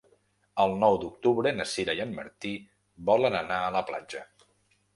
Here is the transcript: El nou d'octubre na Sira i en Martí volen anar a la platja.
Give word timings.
El 0.63 0.71
nou 0.83 0.95
d'octubre 1.03 1.51
na 1.59 1.67
Sira 1.73 1.95
i 1.99 2.01
en 2.07 2.17
Martí 2.21 2.55
volen 3.11 3.41
anar 3.43 3.61
a 3.67 3.71
la 3.79 3.87
platja. 3.93 4.27